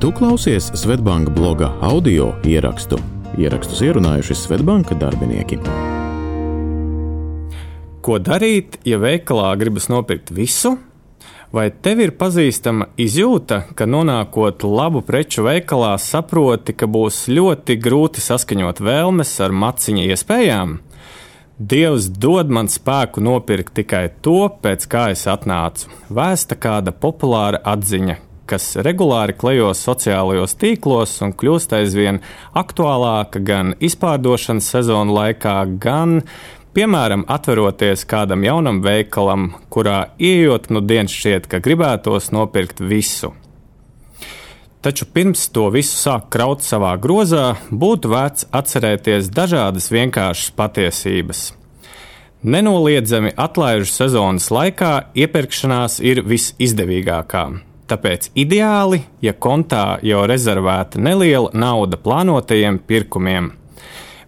Tu 0.00 0.12
klausies 0.12 0.70
Svetbanka 0.74 1.30
bloga 1.30 1.66
audio 1.84 2.30
ierakstu. 2.48 2.96
Ierakstus 3.36 3.82
ierunājuši 3.84 4.32
Svetbanka 4.32 4.94
darbinieki. 4.96 5.58
Ko 8.00 8.16
darīt, 8.16 8.78
ja 8.88 8.96
veikalā 8.96 9.50
gribas 9.60 9.90
nopirkt 9.92 10.32
visu? 10.32 10.78
Vai 11.52 11.66
tev 11.84 12.00
ir 12.00 12.14
pazīstama 12.16 12.86
izjūta, 12.96 13.58
ka 13.76 13.84
nonākot 13.84 14.64
labu 14.64 15.04
preču 15.04 15.44
veikalā, 15.44 15.92
saproti, 16.00 16.72
ka 16.72 16.88
būs 16.88 17.26
ļoti 17.28 17.76
grūti 17.76 18.24
saskaņot 18.24 18.80
vēlmes 18.80 19.34
ar 19.44 19.52
maciņa 19.52 20.08
iespējām? 20.16 20.78
Dievs 21.60 22.08
dod 22.08 22.48
man 22.48 22.72
spēku 22.72 23.20
nopirkt 23.20 23.76
tikai 23.76 24.06
to, 24.24 24.48
pēc 24.64 24.88
kā 24.88 25.10
es 25.12 25.28
atnācu. 25.28 25.92
Vēsta 26.08 26.56
kāda 26.56 26.96
populāra 26.96 27.60
atziņa, 27.68 28.16
kas 28.50 28.72
regulāri 28.82 29.36
klejo 29.38 29.70
sociālajos 29.76 30.56
tīklos 30.60 31.12
un 31.24 31.34
kļūst 31.38 31.74
aizvien 31.78 32.20
aktuālāka 32.58 33.42
gan 33.46 33.74
izpārdošanas 33.78 34.70
sezonu 34.74 35.14
laikā, 35.14 35.54
gan, 35.82 36.20
piemēram, 36.74 37.26
atveroties 37.30 38.02
kādam 38.10 38.42
jaunam 38.46 38.82
veikalam, 38.84 39.52
kurā 39.70 40.00
ieejot 40.18 40.70
nu 40.74 40.82
dienas 40.82 41.14
šķiet, 41.14 41.46
ka 41.50 41.62
gribētos 41.62 42.32
nopirkt 42.34 42.82
visu. 42.82 43.32
Taču 44.80 45.04
pirms 45.12 45.42
to 45.52 45.66
visu 45.68 45.92
sāk 45.92 46.30
kraut 46.32 46.64
savā 46.64 46.94
grozā, 46.96 47.52
būtu 47.70 48.10
vērts 48.10 48.46
atcerēties 48.56 49.28
dažādas 49.36 49.90
vienkāršas 49.92 50.54
patiesības. 50.56 51.42
Nenoliedzami 52.40 53.34
atlaižu 53.36 53.90
sezonas 53.92 54.48
laikā 54.48 54.94
iepirkšanās 55.12 55.98
ir 56.00 56.22
visizdevīgākā. 56.24 57.44
Tāpēc 57.90 58.28
ideāli, 58.38 59.00
ja 59.18 59.32
kontā 59.34 59.98
jau 60.06 60.20
rezervēta 60.30 61.00
neliela 61.02 61.50
nauda 61.58 61.98
plānotajiem 61.98 62.78
pirkumiem. 62.86 63.50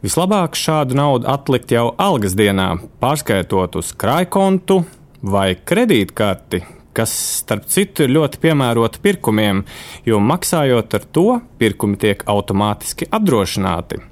Vislabāk 0.02 0.58
šādu 0.58 0.98
naudu 0.98 1.28
atlikt 1.30 1.70
jau 1.70 1.92
algas 1.94 2.34
dienā, 2.34 2.72
pārskaitot 2.98 3.78
uz 3.78 3.92
krājkontu 3.94 4.80
vai 5.22 5.52
kredītkarti, 5.54 6.64
kas, 6.96 7.14
starp 7.44 7.70
citu, 7.70 8.02
ir 8.02 8.16
ļoti 8.16 8.42
piemērota 8.42 8.98
pirkumiem, 9.04 9.62
jo 10.10 10.18
maksājot 10.18 10.98
ar 10.98 11.06
to, 11.14 11.28
pirkumi 11.62 12.00
tiek 12.02 12.26
automātiski 12.26 13.06
apdrošināti. 13.14 14.02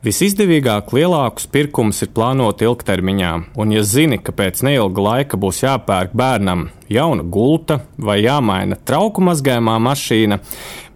Visizdevīgāk 0.00 0.94
lielākus 0.96 1.44
pirkumus 1.52 1.98
ir 2.00 2.08
plānot 2.16 2.62
ilgtermiņā, 2.64 3.32
un, 3.60 3.72
ja 3.74 3.82
zini, 3.84 4.16
ka 4.16 4.32
pēc 4.32 4.62
neilga 4.64 5.02
laika 5.04 5.36
būs 5.36 5.58
jāpērk 5.60 6.14
bērnam 6.16 6.70
jauna 6.88 7.26
gulta 7.28 7.82
vai 8.00 8.22
jāmaina 8.22 8.78
trauku 8.80 9.20
mazgājumā 9.28 9.74
mašīna, 9.84 10.38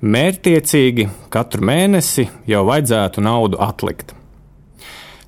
mērķtiecīgi 0.01 1.05
katru 1.29 1.69
mēnesi 1.69 2.31
jau 2.49 2.63
vajadzētu 2.65 3.25
naudu 3.27 3.61
atlikt. 3.61 4.15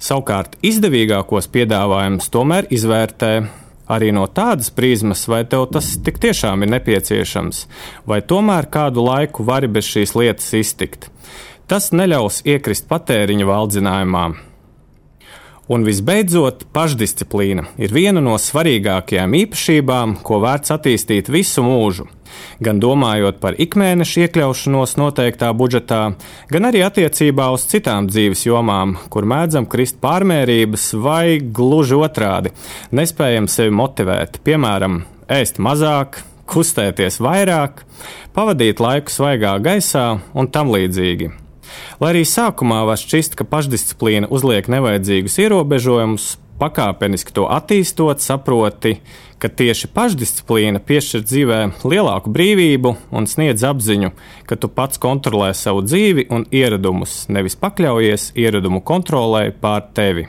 Savukārt 0.00 0.56
izdevīgākos 0.64 1.50
piedāvājumus 1.52 2.32
tomēr 2.32 2.70
izvērtē 2.72 3.32
arī 3.92 4.08
no 4.16 4.24
tādas 4.24 4.72
prizmas, 4.72 5.26
vai 5.28 5.42
tev 5.44 5.66
tas 5.76 5.92
tik 6.00 6.16
tiešām 6.24 6.64
ir 6.64 6.72
nepieciešams, 6.78 7.66
vai 8.08 8.22
tomēr 8.24 8.70
kādu 8.72 9.04
laiku 9.04 9.44
vari 9.44 9.68
bez 9.68 9.84
šīs 9.92 10.16
lietas 10.16 10.48
iztikt. 10.56 11.10
Tas 11.66 11.88
neļaus 11.90 12.44
iekrist 12.46 12.84
patēriņa 12.86 13.46
valdzinājumā. 13.48 14.26
Un 15.66 15.82
visbeidzot, 15.82 16.60
pašdisciplīna 16.70 17.64
ir 17.82 17.90
viena 17.90 18.20
no 18.22 18.36
svarīgākajām 18.38 19.32
īpašībām, 19.34 20.12
ko 20.22 20.36
vērts 20.44 20.70
attīstīt 20.76 21.26
visu 21.26 21.64
mūžu. 21.66 22.04
Gan 22.62 22.78
domājot 22.78 23.40
par 23.42 23.58
ikmēneša 23.58 24.28
iekļaušanos 24.28 24.94
noteiktā 25.00 25.48
budžetā, 25.58 26.02
gan 26.54 26.68
arī 26.68 26.84
attiecībā 26.86 27.48
uz 27.50 27.64
citām 27.66 28.06
dzīves 28.12 28.44
jomām, 28.46 28.94
kur 29.10 29.26
mēdzam 29.26 29.66
krist 29.66 29.98
pārmērības 30.04 30.84
vai 31.02 31.40
gluži 31.40 31.98
otrādi- 31.98 32.52
nespējam 33.00 33.48
sevi 33.50 33.74
motivēt, 33.74 34.38
piemēram, 34.46 35.02
ēst 35.26 35.58
mazāk, 35.58 36.22
kustēties 36.46 37.18
vairāk, 37.18 37.82
pavadīt 38.36 38.78
laiku 38.78 39.10
svaigā 39.10 39.58
gaisā 39.58 40.20
un 40.32 40.46
tam 40.46 40.70
līdzīgi. 40.70 41.45
Lai 42.00 42.14
arī 42.14 42.24
sākumā 42.28 42.82
var 42.88 43.00
šķist, 43.00 43.36
ka 43.38 43.46
pašdisciplīna 43.48 44.30
uzliek 44.32 44.68
nevajadzīgus 44.72 45.38
ierobežojumus, 45.44 46.34
pakāpeniski 46.60 47.34
to 47.36 47.46
attīstot, 47.52 48.22
saproti, 48.24 48.96
ka 49.42 49.50
tieši 49.52 49.90
pašdisciplīna 49.92 50.80
piešķir 50.86 51.24
dzīvē 51.26 51.58
lielāku 51.84 52.32
brīvību 52.32 52.94
un 53.12 53.28
sniedz 53.28 53.64
apziņu, 53.68 54.12
ka 54.48 54.56
tu 54.60 54.70
pats 54.72 55.00
kontrolē 55.02 55.52
savu 55.56 55.84
dzīvi 55.84 56.28
un 56.32 56.46
ieradumus, 56.54 57.26
nevis 57.28 57.58
pakļaujies 57.60 58.32
ieradumu 58.38 58.80
kontrolē 58.80 59.50
pār 59.60 59.84
tevi. 59.96 60.26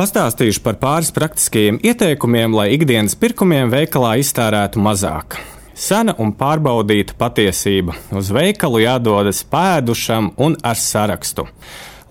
Pastāstīšu 0.00 0.62
par 0.64 0.78
pāris 0.80 1.10
praktiskajiem 1.12 1.80
ieteikumiem, 1.84 2.54
lai 2.56 2.70
ikdienas 2.76 3.18
pirkumiem 3.20 3.72
veikalā 3.72 4.14
iztērētu 4.22 4.80
mazāk. 4.80 5.40
Sena 5.80 6.12
un 6.20 6.34
pārbaudīta 6.36 7.14
patiesība. 7.16 7.94
Uz 8.12 8.28
veikalu 8.36 8.82
jādodas 8.82 9.40
pēdušam 9.48 10.34
un 10.36 10.58
ar 10.60 10.76
sarakstu. 10.76 11.46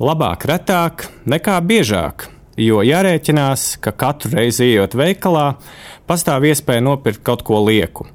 Labāk 0.02 0.48
retāk 0.50 1.06
nekā 1.30 1.60
biežāk, 1.70 2.26
jo 2.58 2.82
jārēķinās, 2.82 3.76
ka 3.84 3.94
katru 3.94 4.34
reizi 4.40 4.72
ejot 4.72 4.98
veikalā, 4.98 5.52
pastāv 6.10 6.48
iespēja 6.50 6.82
nopirkt 6.88 7.22
kaut 7.28 7.46
ko 7.46 7.62
lieku. 7.68 8.08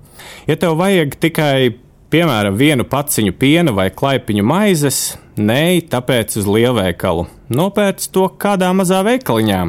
Ja 0.50 0.59
tev 0.59 0.75
vajag 0.81 1.14
tikai, 1.22 1.76
piemēram, 2.10 2.59
vienu 2.59 2.88
paciņu 2.91 3.37
piena 3.38 3.76
vai 3.76 3.93
klaipiņu 3.94 4.48
maizes, 4.50 5.00
nē, 5.38 5.84
tāpēc 5.93 6.34
uz 6.43 6.50
lielveikalu. 6.50 7.28
Nopērc 7.54 8.10
to 8.10 8.26
kādā 8.43 8.75
mazā 8.75 9.04
veikaliņā 9.06 9.62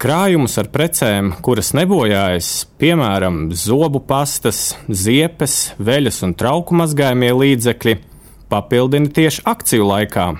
krājumus 0.00 0.56
ar 0.60 0.70
precēm, 0.72 1.34
kuras 1.44 1.74
nebojājas, 1.76 2.50
piemēram, 2.80 3.50
zobu 3.52 4.00
pastas, 4.00 4.72
ziepes, 4.88 5.74
veļas 5.76 6.22
un 6.24 6.32
trauku 6.40 6.76
mazgājumie 6.78 7.34
līdzekļi, 7.36 7.96
papildina 8.48 9.12
tieši 9.18 9.44
akciju 9.50 9.90
laikā. 9.90 10.30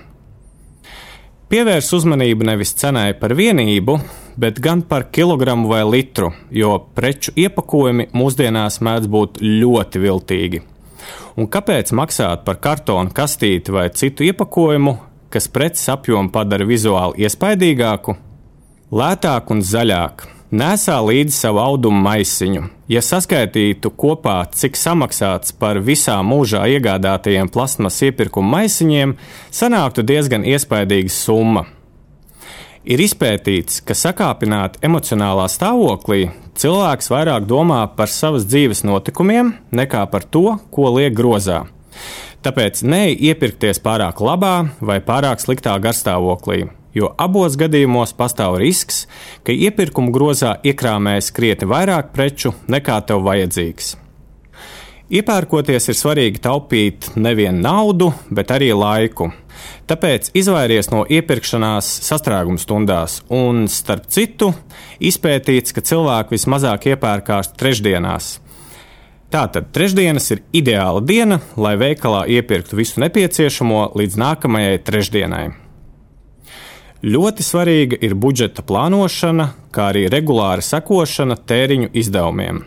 Pievērs 1.51 1.91
uzmanību 1.99 2.47
nevis 2.47 2.73
cenai 2.79 3.11
par 3.19 3.35
vienību, 3.37 3.99
bet 4.41 4.63
gan 4.63 4.85
par 4.87 5.09
kilogramu 5.13 5.69
vai 5.73 5.83
litru, 5.85 6.31
jo 6.55 6.77
preču 6.95 7.35
iepakojumi 7.37 8.09
mūsdienās 8.17 8.81
mēdz 8.87 9.11
būt 9.11 9.43
ļoti 9.43 10.05
viltīgi. 10.07 10.63
Un 11.37 11.51
kāpēc 11.51 11.93
maksāt 11.97 12.47
par 12.47 12.63
kartona 12.63 13.13
kastīti 13.13 13.75
vai 13.75 13.89
citu 13.91 14.25
iepakojumu, 14.31 14.97
kas 15.31 15.51
preces 15.53 15.91
apjomu 15.93 16.33
padara 16.33 16.67
vizuāli 16.69 17.27
iespaidīgāku, 17.27 18.17
lētāk 18.91 19.51
un 19.55 19.63
zaļāk. 19.63 20.27
Nesā 20.51 20.97
līdzi 21.07 21.31
savu 21.37 21.61
audumu 21.63 22.01
maisiņu. 22.03 22.65
Ja 22.91 23.03
saskaitītu 23.07 23.93
kopā, 23.95 24.41
cik 24.51 24.75
samaksāts 24.75 25.55
par 25.55 25.79
visā 25.79 26.17
mūžā 26.27 26.65
iegādātajiem 26.75 27.53
plasmas 27.55 28.01
iepirkuma 28.03 28.57
maisiņiem, 28.57 29.15
sanāktu 29.55 30.03
diezgan 30.03 30.43
iespaidīga 30.43 31.13
summa. 31.15 31.69
Ir 32.83 32.99
izpētīts, 33.05 33.79
ka 33.87 33.95
sakāpināti 33.95 34.83
emocionālā 34.89 35.47
stāvoklī 35.53 36.33
cilvēks 36.59 37.13
vairāk 37.13 37.47
domā 37.47 37.85
par 37.95 38.11
savas 38.11 38.49
dzīves 38.49 38.83
notikumiem 38.89 39.55
nekā 39.71 40.03
par 40.11 40.27
to, 40.27 40.57
ko 40.75 40.91
liek 40.97 41.15
grozā. 41.15 41.63
Tāpēc 42.43 42.83
neiepirkties 42.83 43.79
pārāk 43.85 44.19
labā 44.25 44.55
vai 44.81 44.99
pārāk 45.05 45.45
sliktā 45.45 45.77
garstāvoklī 45.79 46.65
jo 46.95 47.13
abos 47.19 47.57
gadījumos 47.61 48.15
pastāv 48.19 48.59
risks, 48.63 49.07
ka 49.47 49.55
iepirkuma 49.55 50.13
grozā 50.15 50.57
iekrāmēs 50.67 51.33
krietni 51.35 51.69
vairāk 51.71 52.13
preču 52.15 52.55
nekā 52.71 53.01
tev 53.09 53.25
vajadzīgs. 53.27 53.97
Iepērkoties 55.11 55.91
ir 55.91 55.97
svarīgi 55.99 56.39
taupīt 56.39 57.09
nevien 57.19 57.57
naudu, 57.65 58.13
bet 58.31 58.53
arī 58.55 58.69
laiku. 58.71 59.33
Tāpēc 59.91 60.29
izvairies 60.39 60.87
no 60.93 61.01
iepirkšanās 61.03 61.89
sastrēguma 62.07 62.63
stundās, 62.63 63.17
un, 63.27 63.65
starp 63.67 64.07
citu, 64.15 64.53
izpētīts, 65.03 65.75
ka 65.75 65.83
cilvēki 65.83 66.37
vismazāk 66.37 66.87
iepērkās 66.93 67.51
trešdienās. 67.59 68.37
Tātad 69.35 69.73
trešdienas 69.75 70.31
ir 70.35 70.45
ideāla 70.55 71.03
diena, 71.03 71.41
lai 71.59 71.75
veikalā 71.79 72.25
iepirktu 72.39 72.79
visu 72.79 73.03
nepieciešamo 73.03 73.91
līdz 73.99 74.19
nākamajai 74.23 74.79
trešdienai. 74.87 75.45
Ļoti 77.01 77.41
svarīga 77.41 77.97
ir 78.05 78.13
budžeta 78.13 78.61
plānošana, 78.61 79.47
kā 79.73 79.87
arī 79.89 80.03
regulāra 80.13 80.61
sekošana 80.61 81.39
tēriņu 81.49 81.95
izdevumiem. 81.97 82.59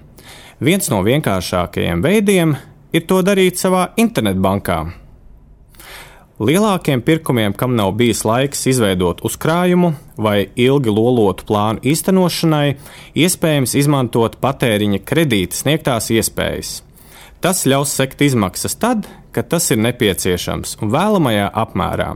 Viens 0.58 0.90
no 0.90 1.04
vienkāršākajiem 1.06 2.02
veidiem 2.02 2.56
ir 2.98 3.06
to 3.06 3.20
darīt 3.22 3.62
savā 3.62 3.92
internetbankā. 4.02 4.80
Lielākiem 6.42 7.06
pirkumiem, 7.06 7.54
kam 7.54 7.78
nav 7.78 7.94
bijis 8.00 8.24
laiks 8.26 8.66
izveidot 8.74 9.22
uzkrājumu 9.22 9.94
vai 10.18 10.50
ilgi 10.58 10.90
lolotu 10.90 11.46
plānu 11.46 11.86
īstenošanai, 11.94 12.74
iespējams 13.14 13.78
izmantot 13.78 14.42
patēriņa 14.42 15.04
kredīta 15.06 15.62
sniegtās 15.62 16.10
iespējas. 16.10 16.80
Tas 17.38 17.68
ļaus 17.70 17.94
sekt 17.94 18.26
izmaksas 18.26 18.82
tad, 18.82 19.06
kad 19.30 19.54
tas 19.54 19.70
ir 19.70 19.84
nepieciešams 19.86 20.80
un 20.82 20.90
vēlamajā 20.90 21.52
apmērā. 21.54 22.14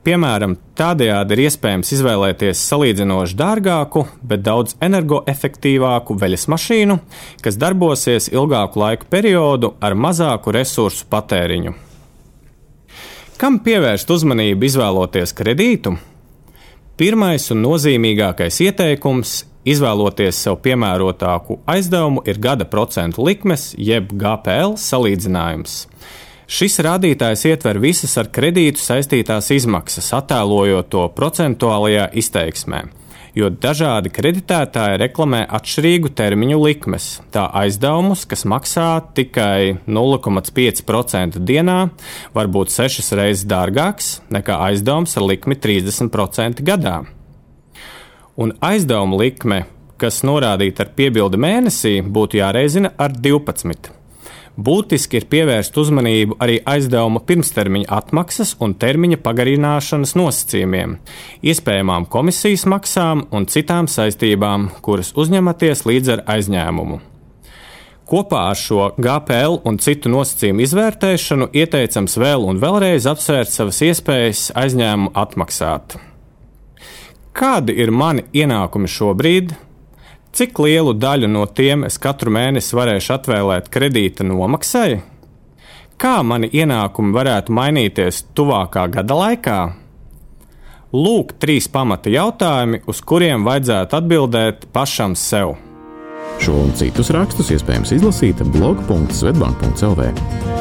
Piemēram, 0.00 0.54
tādējādi 0.80 1.34
ir 1.36 1.40
iespējams 1.44 1.90
izvēlēties 1.92 2.60
salīdzinoši 2.70 3.36
dārgāku, 3.36 4.06
bet 4.24 4.40
daudz 4.46 4.72
energoefektīvāku 4.80 6.16
veļas 6.22 6.46
mašīnu, 6.48 6.96
kas 7.44 7.58
darbosies 7.60 8.30
ilgāku 8.32 8.80
laiku 8.80 9.10
periodu 9.12 9.74
ar 9.84 9.92
mazāku 9.92 10.54
resursu 10.56 11.04
patēriņu. 11.12 11.74
Kam 13.40 13.60
pievērst 13.64 14.08
uzmanību 14.16 14.70
izvēloties 14.70 15.36
kredītu? 15.36 15.92
Pirmais 16.96 17.50
un 17.52 17.60
nozīmīgākais 17.66 18.62
ieteikums 18.64 19.36
izvēloties 19.68 20.40
sev 20.46 20.58
piemērotāku 20.64 21.60
aizdevumu 21.68 22.24
ir 22.28 22.40
gada 22.40 22.64
procentu 22.68 23.28
likmes, 23.28 23.74
jeb 23.76 24.14
GPL 24.16 24.78
salīdzinājums. 24.80 25.82
Šis 26.50 26.80
rādītājs 26.82 27.44
ietver 27.46 27.78
visas 27.78 28.16
ar 28.18 28.26
kredītu 28.34 28.80
saistītās 28.82 29.52
izmaksas, 29.54 30.08
attēlojot 30.16 30.88
to 30.90 31.04
procentuālajā 31.14 32.08
izteiksmē, 32.18 32.80
jo 33.38 33.52
dažādi 33.54 34.10
kreditētāji 34.10 34.98
reklamē 34.98 35.44
atšķirīgu 35.46 36.10
termiņu 36.18 36.58
likmes. 36.58 37.06
Tā 37.30 37.44
aizdevumus, 37.60 38.24
kas 38.26 38.42
maksā 38.50 38.88
tikai 39.14 39.76
0,5% 39.86 41.38
dienā, 41.38 41.78
var 42.34 42.50
būt 42.50 42.74
sešas 42.74 43.12
reizes 43.14 43.46
dārgāks 43.46 44.16
nekā 44.34 44.58
aizdevums 44.72 45.14
ar 45.22 45.28
likmi 45.30 45.54
30% 45.54 46.66
gadā. 46.66 46.96
Un 48.34 48.56
aizdevuma 48.58 49.22
likme, 49.22 49.62
kas 50.02 50.24
norādīta 50.26 50.82
ar 50.88 50.92
piebildi 50.98 51.38
mēnesī, 51.46 51.96
būtu 52.02 52.42
jāreizina 52.42 52.90
ar 52.98 53.14
12. 53.14 53.99
Būtiski 54.58 55.20
ir 55.20 55.26
pievērst 55.30 55.76
uzmanību 55.78 56.36
arī 56.42 56.58
aizdevuma 56.68 57.22
pirmstermiņa 57.26 57.86
atmaksas 58.00 58.56
un 58.60 58.74
termiņa 58.74 59.20
pagarināšanas 59.22 60.16
nosacījumiem, 60.18 60.96
iespējamām 61.46 62.08
komisijas 62.10 62.66
maksām 62.68 63.28
un 63.30 63.46
citām 63.46 63.86
saistībām, 63.88 64.68
kuras 64.82 65.14
uzņematies 65.14 65.86
līdz 65.86 66.12
ar 66.16 66.24
aizņēmumu. 66.34 66.98
Kopā 68.10 68.42
ar 68.50 68.58
šo 68.58 68.88
GPL 68.98 69.60
un 69.70 69.78
citu 69.78 70.10
nosacījumu 70.10 70.64
izvērtēšanu 70.64 71.52
ieteicams 71.54 72.18
vēl 72.18 72.42
un 72.50 72.58
vēlreiz 72.58 73.06
apsvērt 73.06 73.54
savas 73.54 73.78
iespējas 73.86 74.48
aizņēmumu 74.58 75.12
atmaksāt. 75.14 75.94
Kādi 77.30 77.76
ir 77.78 77.94
mani 77.94 78.26
ienākumi 78.34 78.90
šobrīd, 78.90 79.54
Cik 80.30 80.60
lielu 80.62 80.94
daļu 80.94 81.28
no 81.30 81.46
tiem 81.46 81.84
es 81.88 81.98
katru 81.98 82.30
mēnesi 82.34 82.76
varēšu 82.78 83.16
atvēlēt 83.16 83.70
kredīta 83.72 84.26
nomaksai? 84.26 85.00
Kā 86.00 86.20
mani 86.24 86.48
ienākumi 86.54 87.12
varētu 87.12 87.52
mainīties 87.52 88.22
tuvākā 88.38 88.86
gada 88.94 89.16
laikā? 89.18 89.58
Lūk, 90.94 91.34
trīs 91.42 91.68
pamata 91.70 92.10
jautājumi, 92.10 92.82
uz 92.90 93.02
kuriem 93.06 93.44
vajadzētu 93.46 93.98
atbildēt 94.00 94.64
pašam 94.74 95.18
sev. 95.18 95.56
Šo 96.40 96.56
un 96.62 96.72
citus 96.78 97.12
rakstus 97.14 97.52
iespējams 97.58 97.94
izlasīt 97.98 98.42
blog.svetbank.cl. 98.54 100.59